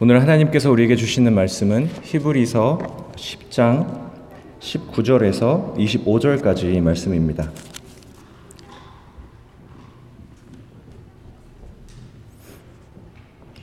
오늘 0.00 0.22
하나님께서 0.22 0.70
우리에게 0.70 0.94
주시는 0.94 1.34
말씀은 1.34 1.88
히브리서 2.04 2.78
10장 3.16 4.12
19절에서 4.60 5.74
25절까지 5.76 6.80
말씀입니다. 6.80 7.50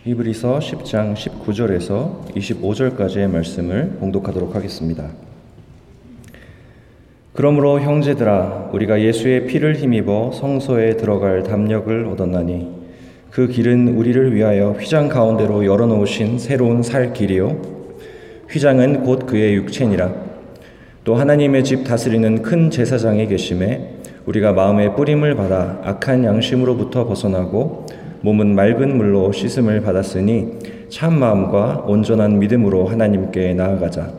히브리서 0.04 0.60
10장 0.60 1.13
19절에서 1.15 2.36
25절까지의 2.36 3.29
말씀을 3.29 3.96
봉독하도록 4.02 4.54
하겠습니다. 4.56 5.12
그러므로 7.31 7.79
형제들아 7.79 8.72
우리가 8.74 8.99
예수의 8.99 9.47
피를 9.47 9.78
힘입어 9.78 10.33
성소에 10.33 10.97
들어갈 10.97 11.44
담력을 11.44 12.06
얻었나니 12.08 12.74
그 13.36 13.47
길은 13.49 13.90
우리를 13.97 14.33
위하여 14.33 14.78
휘장 14.79 15.10
가운데로 15.10 15.65
열어놓으신 15.65 16.40
새로운 16.40 16.81
살 16.81 17.12
길이요. 17.12 17.58
휘장은 18.50 19.04
곧 19.04 19.26
그의 19.26 19.55
육체니라. 19.55 20.09
또 21.04 21.16
하나님의 21.16 21.66
집 21.66 21.84
다스리는 21.84 22.44
큰 22.44 22.70
제사장이 22.70 23.28
계심에 23.28 23.95
우리가 24.26 24.54
마음의 24.54 24.95
뿌림을 24.95 25.36
받아 25.36 25.82
악한 25.84 26.23
양심으로부터 26.23 27.08
벗어나고 27.08 27.88
몸은 28.22 28.56
맑은 28.56 28.95
물로 28.95 29.34
씻음을 29.34 29.81
받았으니 29.81 30.88
참 30.88 31.20
마음과 31.20 31.84
온전한 31.88 32.40
믿음으로 32.40 32.86
하나님께 32.86 33.54
나아가자. 33.54 34.14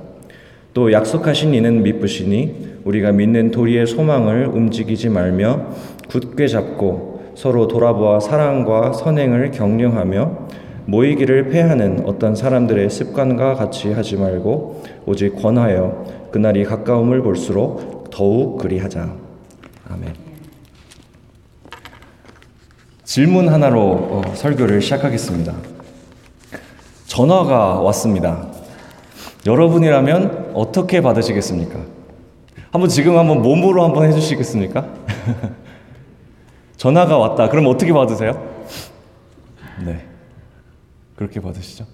또 0.74 0.92
약속하신 0.92 1.54
이는 1.54 1.82
미쁘시니 1.82 2.80
우리가 2.84 3.12
믿는 3.12 3.50
도리의 3.50 3.86
소망을 3.86 4.44
움직이지 4.48 5.08
말며 5.08 5.68
굳게 6.10 6.48
잡고 6.48 7.15
서로 7.36 7.68
돌아보아 7.68 8.18
사랑과 8.18 8.94
선행을 8.94 9.50
격려하며 9.50 10.48
모이기를 10.86 11.50
패하는 11.50 12.04
어떤 12.06 12.34
사람들의 12.34 12.88
습관과 12.88 13.54
같이 13.54 13.92
하지 13.92 14.16
말고 14.16 14.82
오직 15.04 15.36
권하여 15.36 16.06
그날이 16.32 16.64
가까움을 16.64 17.22
볼수록 17.22 18.08
더욱 18.10 18.56
그리하자. 18.56 19.12
아멘. 19.90 20.14
질문 23.04 23.50
하나로 23.50 23.80
어, 23.82 24.22
설교를 24.34 24.80
시작하겠습니다. 24.80 25.54
전화가 27.06 27.80
왔습니다. 27.82 28.48
여러분이라면 29.44 30.52
어떻게 30.54 31.02
받으시겠습니까? 31.02 31.80
한번 32.70 32.88
지금 32.88 33.18
한번 33.18 33.42
몸으로 33.42 33.84
한번 33.84 34.06
해주시겠습니까? 34.06 34.86
전화가 36.86 37.18
왔다. 37.18 37.48
그럼 37.48 37.66
어떻게 37.66 37.92
받으세요? 37.92 38.40
네. 39.84 40.04
그렇게 41.16 41.40
받으시죠? 41.40 41.84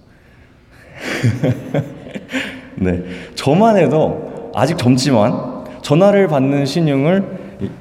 네. 2.77 3.03
저만 3.35 3.79
해도 3.79 4.53
아직 4.55 4.77
젊지만 4.77 5.65
전화를 5.81 6.29
받는 6.29 6.67
신용을 6.67 7.25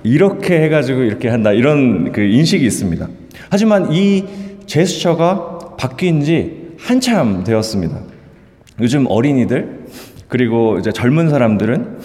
이렇게 0.04 0.62
해가지고 0.62 1.02
이렇게 1.02 1.28
한다. 1.28 1.52
이런 1.52 2.14
그 2.14 2.22
인식이 2.22 2.66
있습니다. 2.66 3.10
하지만 3.50 3.92
이 3.92 4.24
제스처가 4.66 5.76
바뀐 5.78 6.22
지 6.22 6.76
한참 6.80 7.44
되었습니다. 7.44 8.00
요즘 8.80 9.06
어린이들, 9.10 9.82
그리고 10.30 10.80
이제 10.80 10.94
젊은 10.94 11.30
사람들은 11.30 12.00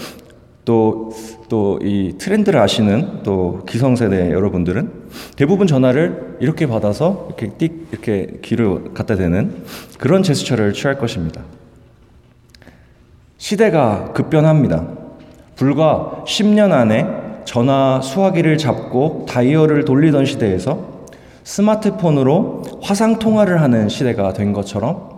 또 0.67 1.11
또 1.49 1.79
이 1.83 2.15
트렌드를 2.19 2.59
아시는 2.61 3.23
또 3.23 3.63
기성세대 3.69 4.33
여러분들은 4.33 4.91
대부분 5.37 5.67
전화를 5.67 6.39
이렇게 6.41 6.67
받아서 6.67 7.29
이렇게 7.29 7.49
띡 7.57 7.93
이렇게 7.93 8.39
귀를 8.43 8.93
갖다 8.95 9.15
대는 9.15 9.65
그런 9.99 10.23
제스처를 10.23 10.73
취할 10.73 10.99
것입니다. 10.99 11.43
시대가 13.39 14.13
급변합니다. 14.13 14.89
불과 15.55 16.25
10년 16.27 16.73
안에 16.73 17.07
전화 17.45 18.01
수화기를 18.03 18.59
잡고 18.59 19.27
다이얼을 19.29 19.85
돌리던 19.85 20.25
시대에서 20.25 21.07
스마트폰으로 21.45 22.63
화상 22.83 23.19
통화를 23.19 23.61
하는 23.61 23.89
시대가 23.89 24.33
된 24.33 24.53
것처럼 24.53 25.17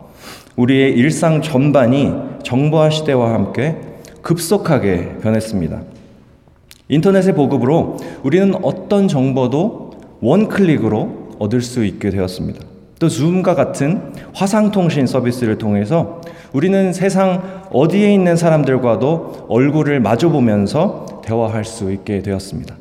우리의 0.57 0.93
일상 0.93 1.41
전반이 1.41 2.13
정보화 2.43 2.91
시대와 2.91 3.33
함께 3.33 3.88
급속하게 4.29 5.21
변했습니다. 5.23 5.81
인터넷의 6.91 7.35
보급으로 7.35 7.97
우리는 8.23 8.55
어떤 8.63 9.09
정보도 9.09 9.93
원 10.21 10.49
클릭으로 10.49 11.31
얻을 11.39 11.63
수 11.63 11.83
있게 11.83 12.11
되었습니다. 12.11 12.61
또 12.99 13.09
줌과 13.09 13.55
같은 13.55 14.13
화상통신 14.35 15.07
서비스를 15.07 15.57
통해서 15.57 16.21
우리는 16.53 16.93
세상 16.93 17.63
어디에 17.73 18.13
있는 18.13 18.37
사람들과도 18.37 19.47
얼굴을 19.49 20.01
마주 20.01 20.29
보면서 20.29 21.23
대화할 21.25 21.65
수 21.65 21.91
있게 21.91 22.21
되었습니다. 22.21 22.77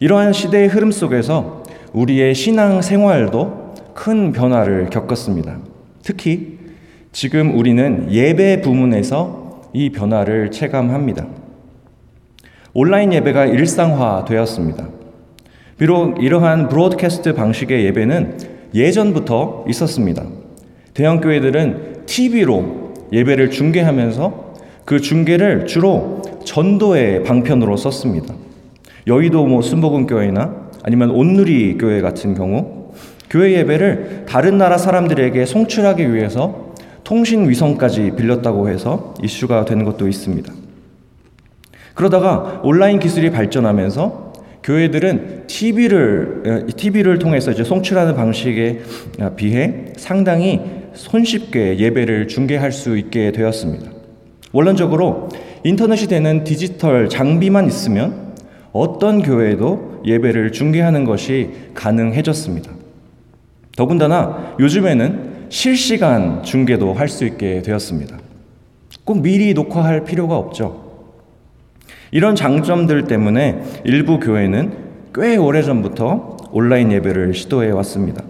이러한 0.00 0.32
시대의 0.32 0.66
흐름 0.66 0.90
속에서 0.90 1.62
우리의 1.92 2.34
신앙 2.34 2.82
생활도 2.82 3.74
큰 3.94 4.32
변화를 4.32 4.90
겪었습니다. 4.90 5.58
특히 6.02 6.58
지금 7.12 7.56
우리는 7.56 8.10
예배 8.10 8.62
부문에서 8.62 9.41
이 9.72 9.90
변화를 9.90 10.50
체감합니다. 10.50 11.26
온라인 12.74 13.12
예배가 13.12 13.46
일상화되었습니다. 13.46 14.88
비록 15.78 16.22
이러한 16.22 16.68
브로드캐스트 16.68 17.34
방식의 17.34 17.84
예배는 17.86 18.38
예전부터 18.74 19.64
있었습니다. 19.68 20.24
대형 20.94 21.20
교회들은 21.20 22.06
TV로 22.06 22.92
예배를 23.12 23.50
중계하면서 23.50 24.52
그 24.84 25.00
중계를 25.00 25.66
주로 25.66 26.22
전도의 26.44 27.24
방편으로 27.24 27.76
썼습니다. 27.76 28.34
여의도 29.06 29.46
뭐 29.46 29.62
순복음 29.62 30.06
교회나 30.06 30.62
아니면 30.82 31.10
온누리 31.10 31.78
교회 31.78 32.00
같은 32.00 32.34
경우 32.34 32.92
교회 33.30 33.52
예배를 33.52 34.26
다른 34.28 34.58
나라 34.58 34.76
사람들에게 34.76 35.44
송출하기 35.46 36.12
위해서 36.12 36.71
통신 37.12 37.46
위성까지 37.46 38.12
빌렸다고 38.16 38.70
해서 38.70 39.12
이슈가 39.22 39.66
되는 39.66 39.84
것도 39.84 40.08
있습니다. 40.08 40.50
그러다가 41.92 42.62
온라인 42.64 42.98
기술이 42.98 43.30
발전하면서 43.30 44.32
교회들은 44.64 45.46
TV를 45.46 46.68
TV를 46.74 47.18
통해서 47.18 47.50
이제 47.50 47.64
송출하는 47.64 48.16
방식에 48.16 48.80
비해 49.36 49.92
상당히 49.98 50.62
손쉽게 50.94 51.80
예배를 51.80 52.28
중계할 52.28 52.72
수 52.72 52.96
있게 52.96 53.30
되었습니다. 53.32 53.90
원론적으로 54.52 55.28
인터넷이 55.64 56.08
되는 56.08 56.44
디지털 56.44 57.10
장비만 57.10 57.66
있으면 57.66 58.32
어떤 58.72 59.22
교회도 59.22 60.00
예배를 60.06 60.52
중계하는 60.52 61.04
것이 61.04 61.50
가능해졌습니다. 61.74 62.72
더군다나 63.76 64.56
요즘에는 64.58 65.31
실시간 65.52 66.42
중계도 66.42 66.94
할 66.94 67.08
수 67.08 67.26
있게 67.26 67.60
되었습니다. 67.60 68.18
꼭 69.04 69.20
미리 69.20 69.52
녹화할 69.52 70.02
필요가 70.04 70.38
없죠. 70.38 71.10
이런 72.10 72.34
장점들 72.34 73.06
때문에 73.06 73.62
일부 73.84 74.18
교회는 74.18 74.72
꽤 75.14 75.36
오래전부터 75.36 76.38
온라인 76.52 76.90
예배를 76.90 77.34
시도해 77.34 77.70
왔습니다. 77.70 78.24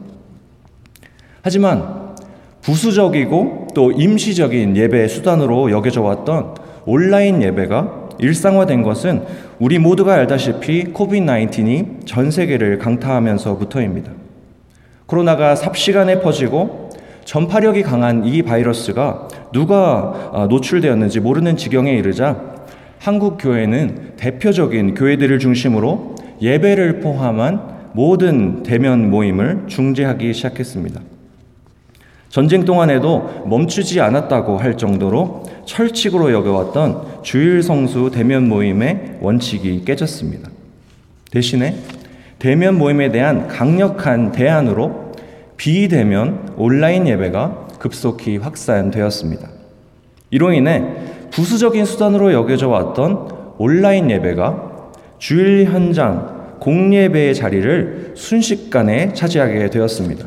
하지만 1.43 2.17
부수적이고 2.61 3.69
또 3.73 3.93
임시적인 3.93 4.77
예배 4.77 5.07
수단으로 5.07 5.71
여겨져 5.71 6.03
왔던 6.03 6.55
온라인 6.87 7.41
예배가 7.41 8.09
일상화된 8.19 8.83
것은 8.83 9.23
우리 9.61 9.79
모두가 9.79 10.15
알다시피 10.15 10.87
코비드-19이 10.87 12.05
전 12.05 12.33
세계를 12.33 12.79
강타하면서부터입니다. 12.79 14.11
코로나가 15.07 15.55
삽시간에 15.55 16.21
퍼지고 16.21 16.82
전파력이 17.25 17.83
강한 17.83 18.25
이 18.25 18.43
바이러스가 18.43 19.29
누가 19.53 20.31
아, 20.33 20.47
노출되었는지 20.47 21.21
모르는 21.21 21.57
지경에 21.57 21.93
이르자 21.93 22.53
한국 22.99 23.39
교회는 23.39 24.13
대표적인 24.17 24.95
교회들을 24.95 25.39
중심으로 25.39 26.15
예배를 26.41 27.01
포함한 27.01 27.91
모든 27.93 28.63
대면 28.63 29.11
모임을 29.11 29.65
중재하기 29.67 30.33
시작했습니다. 30.33 31.01
전쟁 32.29 32.65
동안에도 32.65 33.45
멈추지 33.47 34.01
않았다고 34.01 34.57
할 34.57 34.79
정도로 34.79 35.45
철칙으로 35.67 36.33
여겨왔던 36.33 37.23
주일 37.23 37.63
성수 37.63 38.11
대면 38.13 38.49
모임의 38.49 39.19
원칙이 39.21 39.85
깨졌습니다. 39.85 40.49
대신에 41.31 41.77
대면 42.39 42.79
모임에 42.79 43.11
대한 43.11 43.49
강력한 43.49 44.33
대안으로 44.33 45.02
비대면 45.63 46.55
온라인 46.57 47.07
예배가 47.07 47.69
급속히 47.79 48.37
확산되었습니다. 48.37 49.49
이로 50.33 50.53
인해 50.53 50.83
부수적인 51.31 51.85
수단으로 51.85 52.33
여겨져 52.33 52.67
왔던 52.67 53.29
온라인 53.59 54.11
예배가 54.11 54.91
주일 55.21 55.67
현장 55.67 56.57
공예배의 56.59 57.37
자리를 57.37 58.15
순식간에 58.17 59.13
차지하게 59.13 59.71
되었습니다. 59.71 60.27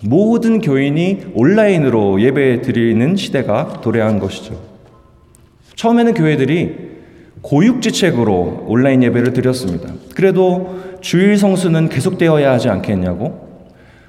모든 0.00 0.62
교인이 0.62 1.26
온라인으로 1.34 2.22
예배 2.22 2.62
드리는 2.62 3.16
시대가 3.16 3.82
도래한 3.82 4.18
것이죠. 4.18 4.58
처음에는 5.74 6.14
교회들이 6.14 6.74
고육지책으로 7.42 8.64
온라인 8.66 9.02
예배를 9.02 9.34
드렸습니다. 9.34 9.92
그래도 10.14 10.80
주일 11.02 11.36
성수는 11.36 11.90
계속되어야 11.90 12.50
하지 12.50 12.70
않겠냐고? 12.70 13.47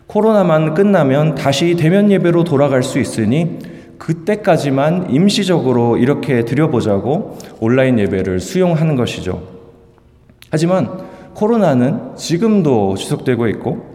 코로나만 0.09 0.73
끝나면 0.73 1.35
다시 1.35 1.75
대면 1.75 2.09
예배로 2.09 2.43
돌아갈 2.43 2.81
수 2.81 2.97
있으니 2.97 3.59
그때까지만 3.99 5.11
임시적으로 5.11 5.97
이렇게 5.97 6.45
드려보자고 6.45 7.37
온라인 7.59 7.99
예배를 7.99 8.39
수용하는 8.39 8.95
것이죠. 8.95 9.43
하지만 10.49 10.89
코로나는 11.35 12.15
지금도 12.15 12.95
지속되고 12.95 13.47
있고 13.49 13.85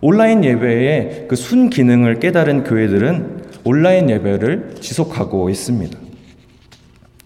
온라인 0.00 0.42
예배의 0.42 1.26
그 1.28 1.36
순기능을 1.36 2.18
깨달은 2.18 2.64
교회들은 2.64 3.44
온라인 3.62 4.10
예배를 4.10 4.74
지속하고 4.80 5.50
있습니다. 5.50 5.96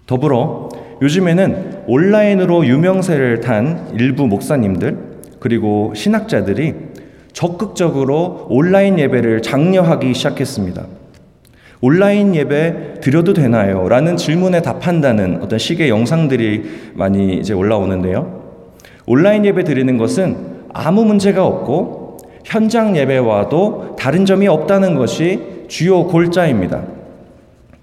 더불어 0.06 0.68
요즘에는 1.00 1.84
온라인으로 1.86 2.66
유명세를 2.66 3.40
탄 3.40 3.88
일부 3.98 4.26
목사님들 4.26 4.98
그리고 5.40 5.94
신학자들이 5.94 6.87
적극적으로 7.38 8.48
온라인 8.50 8.98
예배를 8.98 9.42
장려하기 9.42 10.12
시작했습니다. 10.12 10.86
온라인 11.80 12.34
예배 12.34 12.94
드려도 13.00 13.32
되나요? 13.32 13.88
라는 13.88 14.16
질문에 14.16 14.60
답한다는 14.60 15.38
어떤 15.40 15.56
식의 15.56 15.88
영상들이 15.88 16.64
많이 16.94 17.38
이제 17.38 17.54
올라오는데요. 17.54 18.42
온라인 19.06 19.44
예배 19.44 19.62
드리는 19.62 19.96
것은 19.96 20.36
아무 20.74 21.04
문제가 21.04 21.46
없고 21.46 22.16
현장 22.44 22.96
예배와도 22.96 23.94
다른 23.96 24.26
점이 24.26 24.48
없다는 24.48 24.96
것이 24.96 25.66
주요 25.68 26.08
골자입니다. 26.08 26.82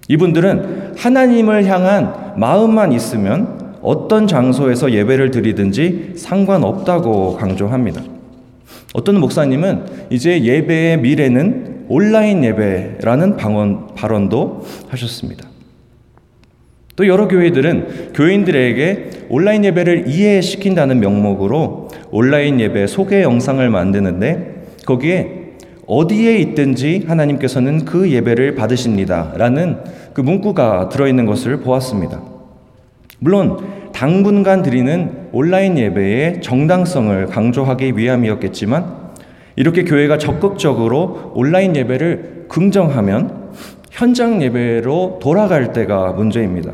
이분들은 0.08 0.96
하나님을 0.98 1.64
향한 1.64 2.34
마음만 2.36 2.92
있으면 2.92 3.78
어떤 3.80 4.26
장소에서 4.26 4.92
예배를 4.92 5.30
드리든지 5.30 6.12
상관없다고 6.16 7.36
강조합니다. 7.36 8.15
어떤 8.96 9.20
목사님은 9.20 9.84
이제 10.08 10.42
예배의 10.42 11.00
미래는 11.00 11.84
온라인 11.88 12.42
예배라는 12.42 13.36
방언, 13.36 13.88
발언도 13.94 14.64
하셨습니다. 14.88 15.46
또 16.96 17.06
여러 17.06 17.28
교회들은 17.28 18.14
교인들에게 18.14 19.10
온라인 19.28 19.66
예배를 19.66 20.08
이해시킨다는 20.08 21.00
명목으로 21.00 21.90
온라인 22.10 22.58
예배 22.58 22.86
소개 22.86 23.22
영상을 23.22 23.68
만드는데 23.68 24.64
거기에 24.86 25.56
어디에 25.86 26.38
있든지 26.38 27.04
하나님께서는 27.06 27.84
그 27.84 28.10
예배를 28.10 28.54
받으십니다. 28.54 29.34
라는 29.36 29.76
그 30.14 30.22
문구가 30.22 30.88
들어있는 30.88 31.26
것을 31.26 31.58
보았습니다. 31.60 32.22
물론 33.18 33.58
당분간 33.96 34.62
드리는 34.62 35.10
온라인 35.32 35.78
예배의 35.78 36.42
정당성을 36.42 37.28
강조하기 37.28 37.96
위함이었겠지만 37.96 38.84
이렇게 39.56 39.84
교회가 39.84 40.18
적극적으로 40.18 41.32
온라인 41.34 41.74
예배를 41.74 42.44
긍정하면 42.50 43.52
현장 43.90 44.42
예배로 44.42 45.20
돌아갈 45.22 45.72
때가 45.72 46.12
문제입니다. 46.12 46.72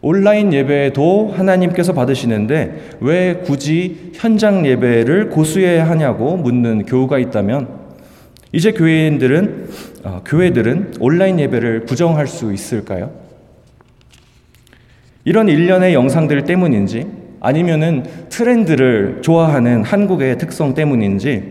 온라인 0.00 0.52
예배도 0.52 1.32
하나님께서 1.36 1.92
받으시는데 1.92 2.96
왜 2.98 3.34
굳이 3.44 4.10
현장 4.14 4.66
예배를 4.66 5.30
고수해야 5.30 5.88
하냐고 5.88 6.36
묻는 6.36 6.86
교우가 6.86 7.20
있다면 7.20 7.68
이제 8.50 8.72
교회인들은 8.72 9.68
어, 10.02 10.22
교회들은 10.24 10.94
온라인 10.98 11.38
예배를 11.38 11.84
부정할 11.84 12.26
수 12.26 12.52
있을까요? 12.52 13.25
이런 15.26 15.48
일련의 15.48 15.92
영상들 15.92 16.44
때문인지 16.44 17.04
아니면은 17.40 18.04
트렌드를 18.28 19.18
좋아하는 19.22 19.82
한국의 19.82 20.38
특성 20.38 20.72
때문인지 20.72 21.42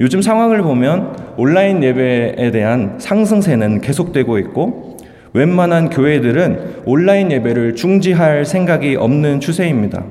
요즘 0.00 0.20
상황을 0.20 0.60
보면 0.60 1.16
온라인 1.38 1.82
예배에 1.82 2.50
대한 2.50 2.96
상승세는 2.98 3.80
계속되고 3.80 4.38
있고 4.40 4.98
웬만한 5.32 5.88
교회들은 5.88 6.82
온라인 6.84 7.32
예배를 7.32 7.74
중지할 7.74 8.44
생각이 8.44 8.96
없는 8.96 9.40
추세입니다. 9.40 10.04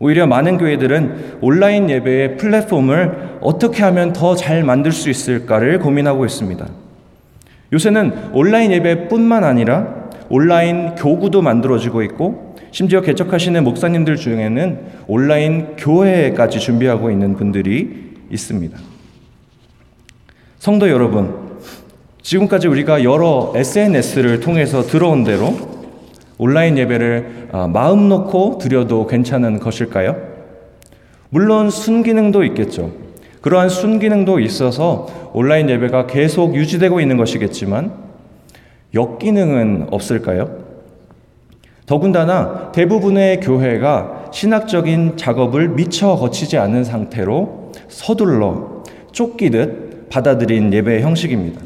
오히려 0.00 0.26
많은 0.26 0.58
교회들은 0.58 1.38
온라인 1.40 1.88
예배의 1.88 2.36
플랫폼을 2.36 3.38
어떻게 3.40 3.84
하면 3.84 4.12
더 4.12 4.34
잘 4.34 4.64
만들 4.64 4.90
수 4.90 5.08
있을까를 5.08 5.78
고민하고 5.78 6.26
있습니다. 6.26 6.66
요새는 7.72 8.12
온라인 8.32 8.72
예배뿐만 8.72 9.44
아니라 9.44 9.97
온라인 10.30 10.94
교구도 10.94 11.42
만들어지고 11.42 12.02
있고 12.02 12.54
심지어 12.70 13.00
개척하시는 13.00 13.64
목사님들 13.64 14.16
중에는 14.16 14.80
온라인 15.06 15.76
교회까지 15.76 16.60
준비하고 16.60 17.10
있는 17.10 17.34
분들이 17.34 18.14
있습니다. 18.30 18.78
성도 20.58 20.90
여러분, 20.90 21.48
지금까지 22.20 22.68
우리가 22.68 23.04
여러 23.04 23.52
SNS를 23.54 24.40
통해서 24.40 24.82
들어온 24.82 25.24
대로 25.24 25.54
온라인 26.36 26.76
예배를 26.76 27.48
아, 27.52 27.66
마음 27.66 28.08
놓고 28.08 28.58
드려도 28.58 29.06
괜찮은 29.06 29.60
것일까요? 29.60 30.16
물론 31.30 31.70
순기능도 31.70 32.44
있겠죠. 32.44 32.92
그러한 33.40 33.68
순기능도 33.68 34.40
있어서 34.40 35.06
온라인 35.32 35.70
예배가 35.70 36.06
계속 36.06 36.54
유지되고 36.54 37.00
있는 37.00 37.16
것이겠지만 37.16 38.07
역기능은 38.94 39.88
없을까요? 39.90 40.68
더군다나 41.86 42.70
대부분의 42.72 43.40
교회가 43.40 44.30
신학적인 44.30 45.16
작업을 45.16 45.68
미처 45.68 46.16
거치지 46.16 46.58
않은 46.58 46.84
상태로 46.84 47.72
서둘러 47.88 48.82
쫓기듯 49.12 50.08
받아들인 50.10 50.72
예배 50.72 51.00
형식입니다. 51.00 51.60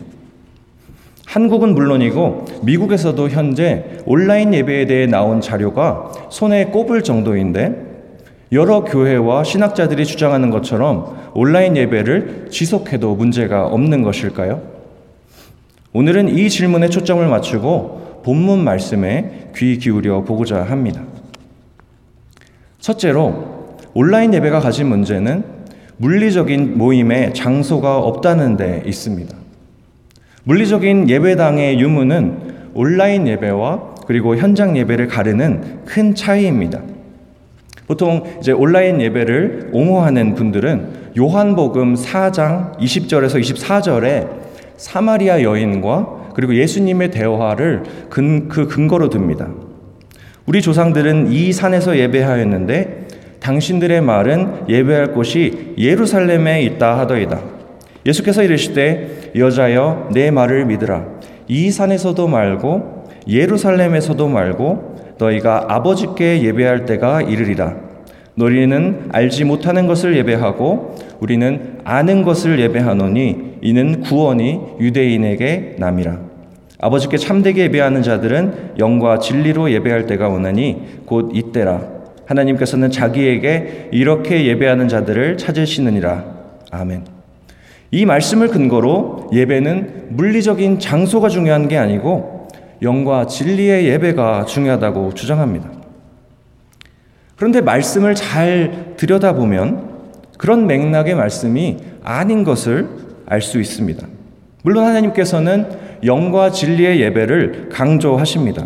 한국은 1.27 1.75
물론이고 1.75 2.45
미국에서도 2.63 3.29
현재 3.31 3.85
온라인 4.05 4.53
예배에 4.53 4.87
대해 4.87 5.07
나온 5.07 5.41
자료가 5.41 6.13
손에 6.31 6.67
꼽을 6.67 7.03
정도인데 7.03 7.91
여러 8.53 8.85
교회와 8.85 9.43
신학자들이 9.45 10.05
주장하는 10.05 10.51
것처럼 10.51 11.17
온라인 11.35 11.77
예배를 11.77 12.49
지속해도 12.51 13.15
문제가 13.15 13.67
없는 13.67 14.03
것일까요? 14.03 14.72
오늘은 15.95 16.31
이 16.31 16.49
질문에 16.49 16.89
초점을 16.89 17.27
맞추고 17.27 18.23
본문 18.25 18.65
말씀에 18.65 19.51
귀 19.55 19.79
기울여 19.79 20.25
보고자 20.25 20.63
합니다. 20.63 21.03
첫째로 22.81 23.77
온라인 23.93 24.33
예배가 24.33 24.61
가진 24.61 24.89
문제는 24.89 25.45
물리적인 25.99 26.79
모임의 26.79 27.35
장소가 27.35 27.99
없다는 27.99 28.57
데 28.57 28.83
있습니다. 28.87 29.37
물리적인 30.45 31.11
예배당의 31.11 31.79
유무는 31.79 32.71
온라인 32.75 33.29
예배와 33.29 33.95
그리고 34.07 34.35
현장 34.37 34.77
예배를 34.77 35.09
가르는 35.09 35.85
큰 35.85 36.15
차이입니다. 36.15 36.81
보통 37.87 38.25
이제 38.41 38.53
온라인 38.53 39.01
예배를 39.01 39.71
옹호하는 39.73 40.35
분들은 40.35 41.13
요한복음 41.19 41.95
4장 41.95 42.79
20절에서 42.79 43.41
24절에 43.41 44.42
사마리아 44.83 45.43
여인과 45.43 46.33
그리고 46.35 46.57
예수님의 46.57 47.13
대화를 47.13 47.85
근, 48.11 48.49
그 48.49 48.67
근거로 48.67 49.11
듭니다. 49.11 49.49
우리 50.45 50.61
조상들은 50.61 51.31
이 51.31 51.53
산에서 51.53 51.97
예배하였는데 51.97 53.07
당신들의 53.39 54.01
말은 54.01 54.65
예배할 54.69 55.13
곳이 55.13 55.75
예루살렘에 55.79 56.63
있다 56.63 56.99
하더이다. 56.99 57.41
예수께서 58.05 58.43
이르시되 58.43 59.31
여자여 59.37 60.09
내 60.13 60.33
말을 60.33 60.67
믿으라 60.67 61.07
이 61.47 61.71
산에서도 61.71 62.27
말고 62.27 63.05
예루살렘에서도 63.29 64.29
말고 64.29 65.15
너희가 65.19 65.67
아버지께 65.69 66.43
예배할 66.43 66.87
때가 66.87 67.23
이르리라 67.23 67.77
너희는 68.35 69.11
알지 69.13 69.45
못하는 69.45 69.87
것을 69.87 70.17
예배하고 70.17 70.97
우리는 71.21 71.79
아는 71.85 72.23
것을 72.23 72.59
예배하노니 72.59 73.59
이는 73.61 74.01
구원이 74.01 74.61
유대인에게 74.81 75.77
남이라 75.79 76.19
아버지께 76.79 77.17
참되게 77.17 77.65
예배하는 77.65 78.03
자들은 78.03 78.75
영과 78.79 79.19
진리로 79.19 79.71
예배할 79.71 80.07
때가 80.07 80.29
오나니 80.29 81.05
곧 81.07 81.31
이때라 81.35 81.83
하나님께서는 82.27 82.91
자기에게 82.91 83.91
이렇게 83.93 84.47
예배하는 84.47 84.89
자들을 84.89 85.37
찾으시느니라 85.39 86.25
아멘. 86.71 87.05
이 87.91 88.07
말씀을 88.07 88.49
근거로 88.49 89.29
예배는 89.33 90.07
물리적인 90.17 90.79
장소가 90.79 91.29
중요한 91.29 91.69
게 91.69 91.77
아니고 91.77 92.49
영과 92.81 93.27
진리의 93.27 93.87
예배가 93.87 94.47
중요하다고 94.47 95.13
주장합니다. 95.13 95.82
그런데 97.43 97.61
말씀을 97.61 98.15
잘 98.15 98.95
들여다보면 98.97 99.89
그런 100.39 100.69
맥락의 100.69 101.17
말씀이 101.17 101.77
아닌 102.05 102.45
것을 102.45 102.89
알 103.27 103.41
수 103.41 103.61
있습니다. 103.61 104.07
물론 104.63 104.85
하나님께서는 104.85 105.67
영과 106.05 106.53
진리의 106.53 107.01
예배를 107.01 107.71
강조하십니다. 107.73 108.65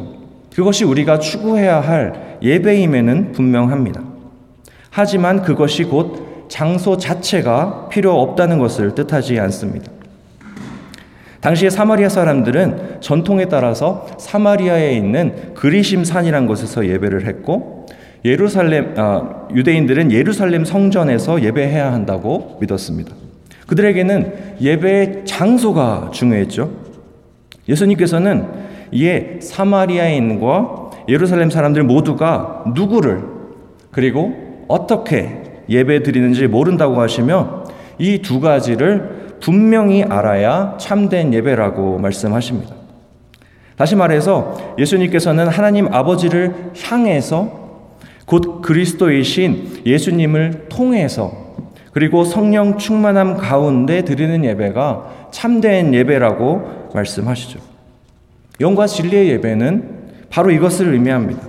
그것이 0.55 0.85
우리가 0.85 1.21
추구해야 1.21 1.81
할 1.81 2.37
예배임에는 2.43 3.33
분명합니다. 3.33 4.03
하지만 4.91 5.41
그것이 5.41 5.85
곧 5.85 6.47
장소 6.51 6.99
자체가 6.99 7.89
필요 7.89 8.21
없다는 8.21 8.59
것을 8.59 8.95
뜻하지 8.95 9.41
않습니다. 9.41 9.91
당시의 11.41 11.71
사마리아 11.71 12.11
사람들은 12.11 12.99
전통에 13.01 13.47
따라서 13.47 14.07
사마리아에 14.19 14.93
있는 14.93 15.55
그리심 15.55 16.05
산이란 16.05 16.47
곳에서 16.47 16.87
예배를 16.87 17.27
했고 17.27 17.76
예루살렘 18.27 18.95
아, 18.97 19.47
유대인들은 19.55 20.11
예루살렘 20.11 20.65
성전에서 20.65 21.43
예배해야 21.43 21.93
한다고 21.93 22.59
믿었습니다. 22.61 23.15
그들에게는 23.69 24.57
예배의 24.61 25.23
장소가 25.25 26.11
중요했죠. 26.13 26.71
예수님께서는 27.69 28.47
이에 28.91 29.39
사마리아인과 29.41 30.91
예루살렘 31.09 31.51
사람들 31.51 31.85
모두가 31.85 32.65
누구를 32.75 33.23
그리고 33.93 34.65
어떻게 34.69 35.43
예배 35.69 36.03
드리는지 36.03 36.49
모른다고 36.49 37.01
하시며 37.01 37.65
이 37.99 38.19
두 38.23 38.41
가지를 38.41 39.37
분명히 39.41 40.03
알아야 40.03 40.77
참된 40.79 41.33
예배라고 41.33 41.99
말씀하십니다. 41.99 42.75
다시 43.77 43.95
말해서 43.95 44.75
예수님께서는 44.79 45.49
하나님 45.49 45.93
아버지를 45.93 46.73
향해서 46.83 47.66
곧 48.27 48.61
그리스도이신 48.61 49.83
예수님을 49.87 50.67
통해서 50.69 51.47
그리고 51.93 52.25
성령 52.25 52.77
충만함 52.77 53.39
가운데 53.39 54.03
드리는 54.03 54.45
예배가 54.45 55.29
참된 55.31 55.95
예배라고 55.95 56.91
말씀하시죠. 56.93 57.59
영과 58.61 58.87
진리의 58.87 59.29
예배는 59.31 59.97
바로 60.29 60.51
이것을 60.51 60.93
의미합니다. 60.93 61.41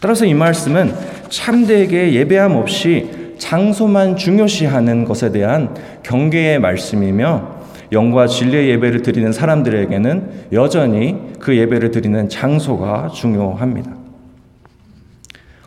따라서 0.00 0.24
이 0.24 0.32
말씀은 0.32 0.94
참되게 1.28 2.14
예배함 2.14 2.52
없이 2.52 3.34
장소만 3.38 4.16
중요시하는 4.16 5.04
것에 5.04 5.32
대한 5.32 5.74
경계의 6.02 6.60
말씀이며 6.60 7.54
영과 7.92 8.26
진리의 8.26 8.70
예배를 8.70 9.02
드리는 9.02 9.32
사람들에게는 9.32 10.48
여전히 10.52 11.16
그 11.40 11.56
예배를 11.56 11.90
드리는 11.90 12.28
장소가 12.28 13.08
중요합니다. 13.08 14.03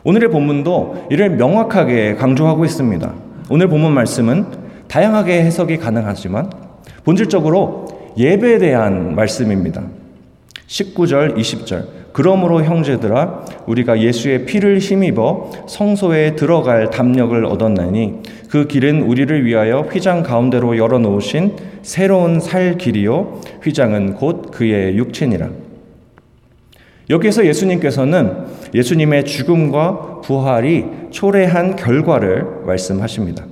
오늘의 0.07 0.29
본문도 0.29 1.07
이를 1.11 1.31
명확하게 1.31 2.15
강조하고 2.15 2.63
있습니다. 2.63 3.13
오늘 3.49 3.67
본문 3.67 3.91
말씀은 3.91 4.45
다양하게 4.87 5.41
해석이 5.41 5.75
가능하지만 5.79 6.49
본질적으로 7.03 7.87
예배에 8.17 8.57
대한 8.57 9.15
말씀입니다. 9.15 9.83
19절, 10.65 11.35
20절. 11.35 11.87
그러므로 12.13 12.63
형제들아 12.63 13.45
우리가 13.67 13.99
예수의 13.99 14.45
피를 14.45 14.79
힘입어 14.79 15.51
성소에 15.67 16.37
들어갈 16.37 16.89
담력을 16.89 17.43
얻었나니 17.43 18.21
그 18.49 18.65
길은 18.65 19.01
우리를 19.01 19.43
위하여 19.43 19.81
휘장 19.81 20.23
가운데로 20.23 20.77
열어 20.77 20.99
놓으신 20.99 21.57
새로운 21.81 22.39
살 22.39 22.77
길이요 22.77 23.41
휘장은 23.61 24.13
곧 24.13 24.51
그의 24.51 24.97
육체니라. 24.97 25.66
여기에서 27.09 27.45
예수님께서는 27.45 28.45
예수님의 28.73 29.25
죽음과 29.25 30.21
부활이 30.21 30.85
초래한 31.11 31.75
결과를 31.75 32.45
말씀하십니다. 32.65 33.45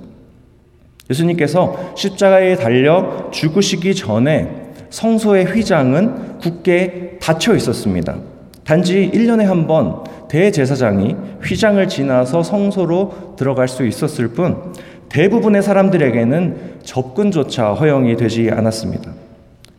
예수님께서 1.08 1.92
십자가에 1.96 2.56
달려 2.56 3.30
죽으시기 3.30 3.94
전에 3.94 4.72
성소의 4.90 5.46
휘장은 5.46 6.38
굳게 6.38 7.18
닫혀 7.20 7.54
있었습니다. 7.54 8.16
단지 8.64 9.10
1년에 9.14 9.44
한 9.44 9.66
번 9.66 10.04
대제사장이 10.28 11.14
휘장을 11.42 11.86
지나서 11.88 12.42
성소로 12.42 13.34
들어갈 13.36 13.68
수 13.68 13.86
있었을 13.86 14.28
뿐 14.28 14.72
대부분의 15.08 15.62
사람들에게는 15.62 16.80
접근조차 16.82 17.72
허용이 17.74 18.16
되지 18.16 18.50
않았습니다. 18.50 19.12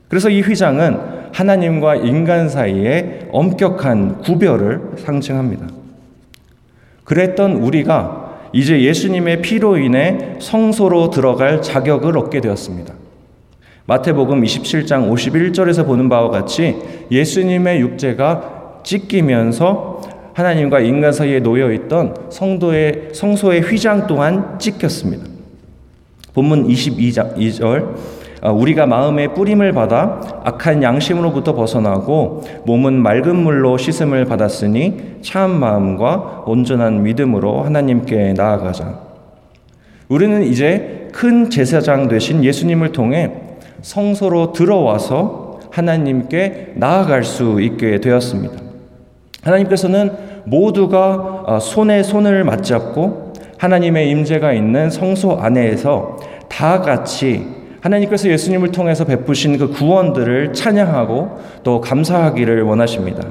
그래서 0.08 0.30
이 0.30 0.40
휘장은 0.42 1.17
하나님과 1.38 1.98
인간 1.98 2.50
사이의 2.50 3.28
엄격한 3.32 4.22
구별을 4.22 4.82
상징합니다. 4.98 5.68
그랬던 7.04 7.58
우리가 7.58 8.40
이제 8.54 8.82
예수님의 8.82 9.44
피로 9.44 9.78
인해 9.78 10.38
성소로 10.40 11.12
들어갈 11.12 11.62
자격을 11.62 12.18
얻게 12.18 12.42
되었습니다. 12.42 12.92
마태복음 13.86 14.42
27장 14.42 15.12
51절에서 15.12 15.86
보는 15.86 16.10
바와 16.10 16.30
같이 16.32 16.76
예수님의 17.12 17.82
육체가 17.82 18.82
찢기면서 18.84 20.02
하나님과 20.34 20.80
인간 20.80 21.14
사이에 21.14 21.40
놓여 21.40 21.72
있던 21.72 22.16
성도의 22.32 23.10
성소의 23.14 23.62
휘장 23.62 24.08
또한 24.08 24.58
찢겼습니다. 24.58 25.26
본문 26.34 26.68
22장 26.68 27.36
2절 27.38 27.96
아, 27.96 28.17
우리가 28.44 28.86
마음의 28.86 29.34
뿌림을 29.34 29.72
받아 29.74 30.22
악한 30.44 30.84
양심으로부터 30.84 31.54
벗어나고 31.56 32.44
몸은 32.66 33.02
맑은 33.02 33.36
물로 33.36 33.78
씻음을 33.78 34.26
받았으니 34.26 35.18
참 35.22 35.60
마음과 35.60 36.44
온전한 36.46 37.04
믿음으로 37.04 37.64
하나님께 37.64 38.34
나아가자. 38.34 39.00
우리는 40.08 40.44
이제 40.44 41.10
큰 41.12 41.50
제사장 41.50 42.08
되신 42.08 42.44
예수님을 42.44 42.92
통해 42.92 43.32
성소로 43.82 44.54
들어와서 44.54 45.60
하나님께 45.72 46.74
나아갈 46.76 47.24
수 47.24 47.62
있게 47.62 48.00
되었습니다. 48.00 48.56
하나님께서는 49.44 50.12
모두가 50.46 51.44
어, 51.46 51.60
손에 51.60 52.04
손을 52.04 52.44
맞잡고 52.44 53.34
하나님의 53.58 54.10
임재가 54.10 54.54
있는 54.54 54.90
성소 54.90 55.40
안에서 55.40 56.18
다 56.48 56.82
같이 56.82 57.57
하나님께서 57.82 58.30
예수님을 58.30 58.72
통해서 58.72 59.06
베푸신 59.06 59.58
그 59.58 59.70
구원들을 59.70 60.54
찬양하고 60.54 61.40
또 61.64 61.82
감사하기를 61.82 62.62
원하십니다. 62.64 63.28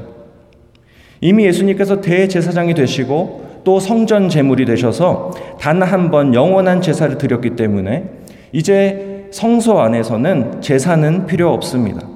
이미 1.20 1.44
예수님께서 1.46 2.00
대제사장이 2.00 2.74
되시고 2.74 3.62
또 3.64 3.80
성전 3.80 4.28
제물이 4.28 4.64
되셔서 4.64 5.32
단 5.60 5.82
한 5.82 6.10
번 6.10 6.34
영원한 6.34 6.80
제사를 6.80 7.16
드렸기 7.18 7.56
때문에 7.56 8.04
이제 8.52 9.26
성소 9.32 9.80
안에서는 9.80 10.62
제사는 10.62 11.26
필요 11.26 11.52
없습니다. 11.52 12.06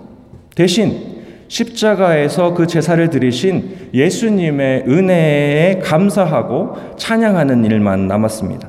대신 0.55 1.11
십자가에서 1.49 2.55
그 2.55 2.67
제사를 2.69 3.11
드리신 3.11 3.91
예수님의 3.93 4.85
은혜에 4.87 5.81
감사하고 5.83 6.77
찬양하는 6.97 7.65
일만 7.65 8.07
남았습니다. 8.07 8.69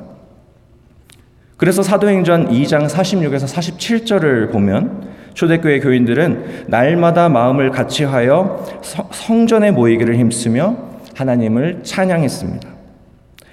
그래서 1.62 1.80
사도행전 1.84 2.50
2장 2.50 2.88
46에서 2.88 3.46
47절을 3.46 4.50
보면 4.50 5.12
초대교회 5.34 5.78
교인들은 5.78 6.64
날마다 6.66 7.28
마음을 7.28 7.70
같이 7.70 8.02
하여 8.02 8.66
성전에 9.12 9.70
모이기를 9.70 10.16
힘쓰며 10.16 10.76
하나님을 11.14 11.84
찬양했습니다. 11.84 12.68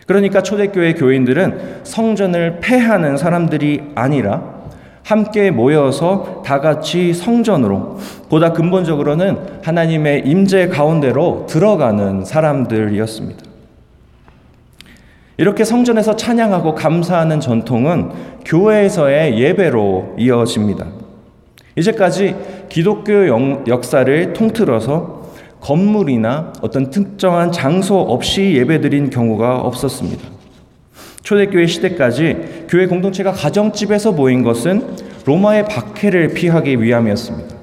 그러니까 0.07 0.41
초대교회 0.41 0.95
교인들은 0.95 1.81
성전을 1.83 2.61
폐하는 2.61 3.15
사람들이 3.15 3.91
아니라 3.93 4.55
함께 5.03 5.51
모여서 5.51 6.41
다 6.43 6.61
같이 6.61 7.13
성전으로 7.13 7.99
보다 8.27 8.53
근본적으로는 8.53 9.37
하나님의 9.61 10.23
임재 10.25 10.69
가운데로 10.69 11.45
들어가는 11.47 12.25
사람들이었습니다. 12.25 13.48
이렇게 15.39 15.63
성전에서 15.63 16.17
찬양하고 16.17 16.75
감사하는 16.75 17.39
전통은 17.39 18.09
교회에서의 18.43 19.39
예배로 19.39 20.15
이어집니다. 20.17 20.85
이제까지 21.77 22.35
기독교 22.67 23.25
역사를 23.65 24.33
통틀어서 24.33 25.31
건물이나 25.61 26.51
어떤 26.61 26.89
특정한 26.89 27.53
장소 27.53 27.99
없이 27.99 28.53
예배드린 28.57 29.09
경우가 29.11 29.61
없었습니다. 29.61 30.27
초대교회 31.23 31.67
시대까지 31.67 32.65
교회 32.67 32.87
공동체가 32.87 33.31
가정집에서 33.31 34.11
모인 34.11 34.43
것은 34.43 34.83
로마의 35.25 35.67
박해를 35.67 36.33
피하기 36.33 36.81
위함이었습니다. 36.81 37.55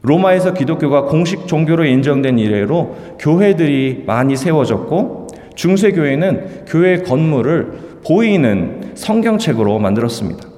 로마에서 0.00 0.52
기독교가 0.52 1.02
공식 1.02 1.46
종교로 1.46 1.84
인정된 1.84 2.40
이래로 2.40 2.96
교회들이 3.20 4.02
많이 4.04 4.36
세워졌고 4.36 5.21
중세교회는 5.54 6.64
교회 6.66 6.98
건물을 6.98 8.00
보이는 8.06 8.92
성경책으로 8.94 9.78
만들었습니다. 9.78 10.48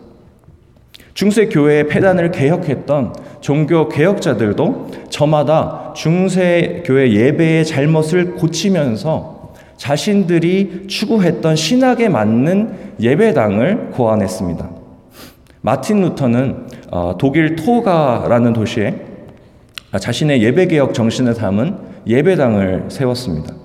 중세교회의 1.15 1.89
폐단을 1.89 2.31
개혁했던 2.31 3.15
종교 3.41 3.89
개혁자들도 3.89 4.91
저마다 5.11 5.93
중세교회 5.95 7.13
예배의 7.13 7.65
잘못을 7.65 8.33
고치면서 8.33 9.53
자신들이 9.77 10.87
추구했던 10.89 11.57
신학에 11.57 12.09
맞는 12.09 12.95
예배당을 13.01 13.91
고안했습니다. 13.93 14.71
마틴 15.61 16.03
루터는 16.03 16.67
어, 16.91 17.17
독일 17.19 17.57
토가라는 17.57 18.53
도시에 18.53 18.95
자신의 19.99 20.43
예배개혁 20.43 20.95
정신을 20.95 21.35
담은 21.35 21.77
예배당을 22.07 22.87
세웠습니다. 22.89 23.64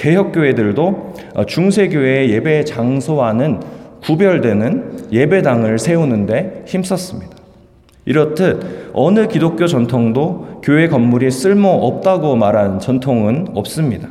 개혁교회들도 0.00 1.14
어, 1.34 1.44
중세교회의 1.44 2.30
예배 2.30 2.64
장소와는 2.64 3.60
구별되는 4.02 5.08
예배당을 5.12 5.78
세우는데 5.78 6.64
힘썼습니다. 6.66 7.36
이렇듯 8.06 8.92
어느 8.94 9.28
기독교 9.28 9.66
전통도 9.66 10.62
교회 10.64 10.88
건물이 10.88 11.30
쓸모 11.30 11.68
없다고 11.68 12.34
말한 12.34 12.78
전통은 12.78 13.48
없습니다. 13.54 14.08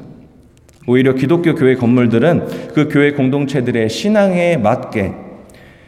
오히려 0.88 1.14
기독교 1.14 1.56
교회 1.56 1.76
건물들은 1.76 2.70
그 2.76 2.88
교회 2.88 3.14
공동체들의 3.14 3.90
신앙에 3.90 4.58
맞게 4.58 5.14